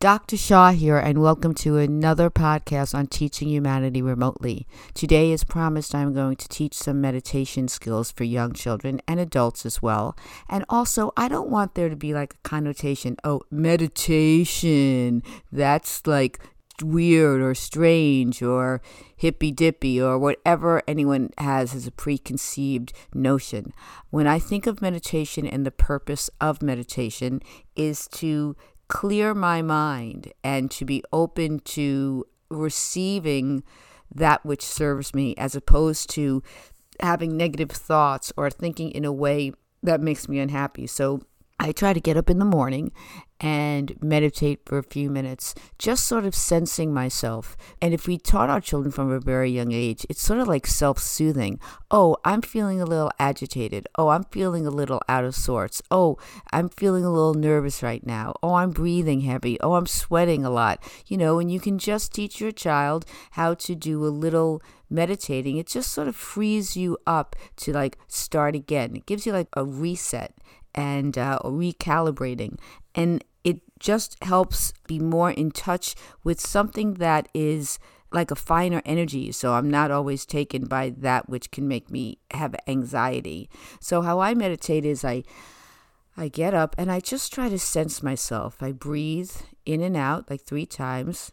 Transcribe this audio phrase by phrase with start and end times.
[0.00, 0.38] Dr.
[0.38, 4.66] Shaw here, and welcome to another podcast on teaching humanity remotely.
[4.94, 9.66] Today, as promised, I'm going to teach some meditation skills for young children and adults
[9.66, 10.16] as well.
[10.48, 15.22] And also, I don't want there to be like a connotation oh, meditation.
[15.52, 16.40] That's like
[16.82, 18.80] weird or strange or
[19.14, 23.74] hippy dippy or whatever anyone has as a preconceived notion.
[24.08, 27.42] When I think of meditation and the purpose of meditation
[27.76, 28.56] is to
[28.90, 33.62] clear my mind and to be open to receiving
[34.12, 36.42] that which serves me as opposed to
[36.98, 40.88] having negative thoughts or thinking in a way that makes me unhappy.
[40.88, 41.22] So
[41.60, 42.90] I try to get up in the morning
[43.40, 47.56] and meditate for a few minutes, just sort of sensing myself.
[47.80, 50.66] And if we taught our children from a very young age, it's sort of like
[50.66, 51.58] self soothing.
[51.90, 53.88] Oh, I'm feeling a little agitated.
[53.96, 55.82] Oh, I'm feeling a little out of sorts.
[55.90, 56.18] Oh,
[56.52, 58.34] I'm feeling a little nervous right now.
[58.42, 59.58] Oh, I'm breathing heavy.
[59.60, 60.82] Oh, I'm sweating a lot.
[61.06, 65.56] You know, and you can just teach your child how to do a little meditating.
[65.56, 68.96] It just sort of frees you up to like start again.
[68.96, 70.34] It gives you like a reset
[70.74, 72.58] and uh, recalibrating.
[72.94, 77.78] And it just helps be more in touch with something that is
[78.12, 79.32] like a finer energy.
[79.32, 83.48] So I'm not always taken by that which can make me have anxiety.
[83.80, 85.22] So how I meditate is I
[86.16, 88.62] I get up and I just try to sense myself.
[88.62, 89.30] I breathe
[89.64, 91.32] in and out like 3 times.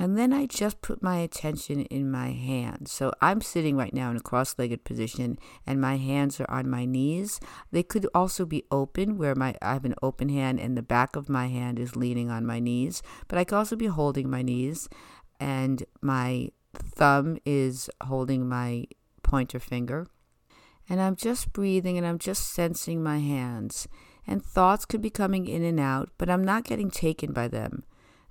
[0.00, 2.90] And then I just put my attention in my hands.
[2.90, 6.70] So I'm sitting right now in a cross legged position and my hands are on
[6.70, 7.38] my knees.
[7.70, 11.16] They could also be open, where my I have an open hand and the back
[11.16, 13.02] of my hand is leaning on my knees.
[13.28, 14.88] But I could also be holding my knees
[15.38, 18.86] and my thumb is holding my
[19.22, 20.06] pointer finger.
[20.88, 23.86] And I'm just breathing and I'm just sensing my hands.
[24.26, 27.84] And thoughts could be coming in and out, but I'm not getting taken by them.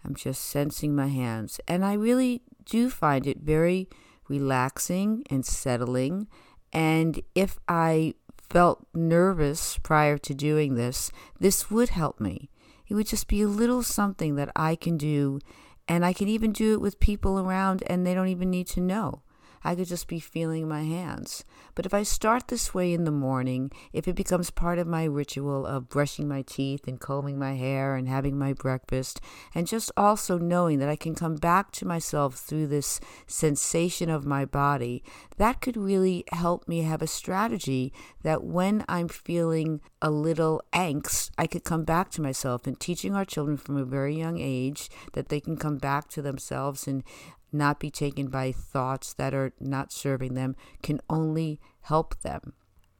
[0.03, 1.59] I'm just sensing my hands.
[1.67, 3.89] And I really do find it very
[4.27, 6.27] relaxing and settling.
[6.71, 8.13] And if I
[8.49, 12.49] felt nervous prior to doing this, this would help me.
[12.87, 15.39] It would just be a little something that I can do.
[15.87, 18.81] And I can even do it with people around and they don't even need to
[18.81, 19.21] know.
[19.63, 21.43] I could just be feeling my hands.
[21.75, 25.03] But if I start this way in the morning, if it becomes part of my
[25.03, 29.21] ritual of brushing my teeth and combing my hair and having my breakfast,
[29.53, 34.25] and just also knowing that I can come back to myself through this sensation of
[34.25, 35.03] my body,
[35.37, 37.93] that could really help me have a strategy
[38.23, 43.15] that when I'm feeling a little angst, I could come back to myself and teaching
[43.15, 47.03] our children from a very young age that they can come back to themselves and
[47.51, 52.53] not be taken by thoughts that are not serving them can only help them.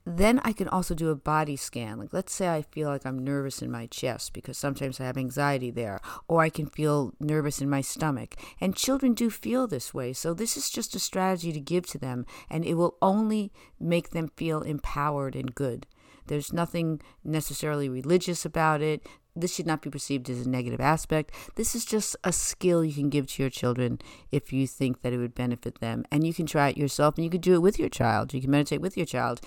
[0.06, 2.00] Then I can also do a body scan.
[2.00, 5.18] Like, let's say I feel like I'm nervous in my chest because sometimes I have
[5.18, 8.36] anxiety there, or I can feel nervous in my stomach.
[8.60, 10.14] And children do feel this way.
[10.14, 14.10] So, this is just a strategy to give to them, and it will only make
[14.10, 15.86] them feel empowered and good.
[16.26, 19.06] There's nothing necessarily religious about it.
[19.40, 21.34] This should not be perceived as a negative aspect.
[21.56, 24.00] This is just a skill you can give to your children
[24.32, 26.06] if you think that it would benefit them.
[26.12, 28.34] And you can try it yourself and you can do it with your child.
[28.34, 29.42] You can meditate with your child.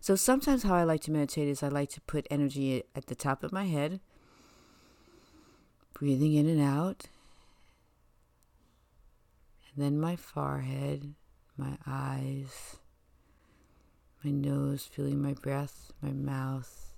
[0.00, 3.14] So sometimes how I like to meditate is I like to put energy at the
[3.14, 4.00] top of my head,
[5.94, 7.06] breathing in and out,
[9.74, 11.14] and then my forehead,
[11.56, 12.76] my eyes,
[14.22, 16.94] my nose, feeling my breath, my mouth,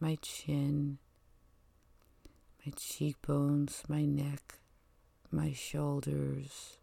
[0.00, 0.98] my chin,
[2.64, 4.58] my cheekbones, my neck,
[5.32, 6.78] my shoulders,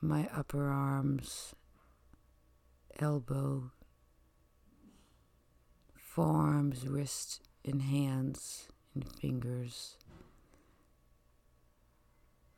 [0.00, 1.54] my upper arms,
[2.98, 3.70] elbow,
[5.94, 9.96] forearms, wrists, and hands and fingers,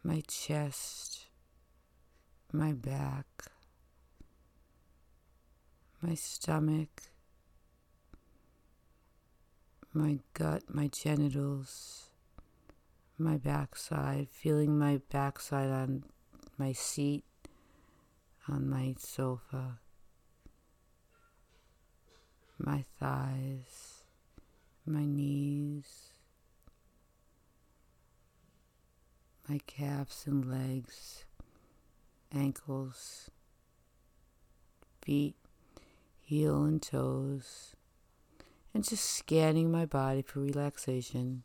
[0.04, 1.26] my chest,
[2.52, 3.26] my back,
[6.00, 7.02] my stomach,
[9.94, 12.11] my gut, my genitals,
[13.17, 16.02] my backside, feeling my backside on
[16.58, 17.23] my seat,
[18.49, 19.79] on my sofa,
[22.58, 24.02] my thighs,
[24.85, 26.11] my knees,
[29.49, 31.25] my calves and legs,
[32.35, 33.31] ankles,
[35.00, 35.37] feet,
[36.20, 37.76] heel and toes
[38.75, 41.44] and just scanning my body for relaxation.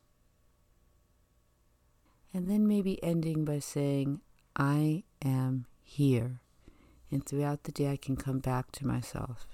[2.34, 4.22] And then maybe ending by saying,
[4.56, 6.42] I am here.
[7.12, 9.48] And throughout the day, I can come back to myself.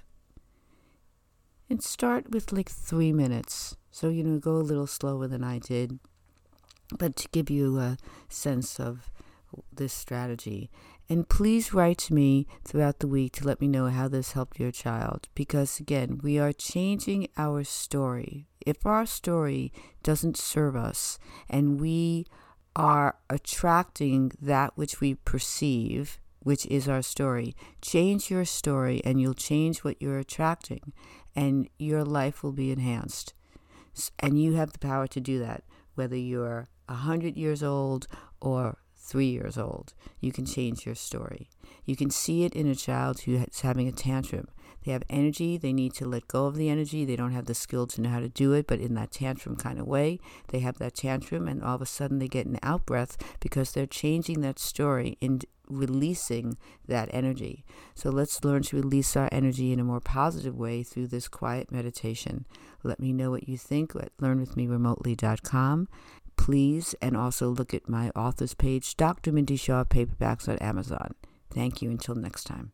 [1.69, 3.75] And start with like three minutes.
[3.91, 5.99] So, you know, go a little slower than I did,
[6.97, 9.09] but to give you a sense of
[9.73, 10.69] this strategy.
[11.07, 14.59] And please write to me throughout the week to let me know how this helped
[14.59, 15.27] your child.
[15.35, 18.47] Because again, we are changing our story.
[18.65, 19.71] If our story
[20.01, 22.25] doesn't serve us and we
[22.75, 29.35] are attracting that which we perceive, which is our story, change your story and you'll
[29.35, 30.93] change what you're attracting,
[31.35, 33.33] and your life will be enhanced.
[34.19, 35.63] And you have the power to do that,
[35.93, 38.07] whether you're 100 years old
[38.41, 39.93] or three years old.
[40.19, 41.49] You can change your story.
[41.85, 44.47] You can see it in a child who is having a tantrum.
[44.83, 47.55] They have energy, they need to let go of the energy, they don't have the
[47.55, 50.19] skill to know how to do it, but in that tantrum kind of way,
[50.49, 53.87] they have that tantrum, and all of a sudden they get an outbreath because they're
[53.87, 56.57] changing that story in releasing
[56.87, 57.65] that energy.
[57.95, 61.71] So let's learn to release our energy in a more positive way through this quiet
[61.71, 62.45] meditation.
[62.83, 65.87] Let me know what you think at learnwithmeremotely.com
[66.37, 69.31] please, and also look at my author's page, Dr.
[69.31, 71.15] Mindy Shaw Paperbacks on Amazon.
[71.51, 71.89] Thank you.
[71.89, 72.71] Until next time.